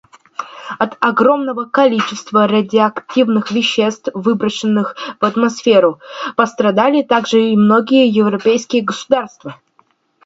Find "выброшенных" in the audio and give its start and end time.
4.15-4.95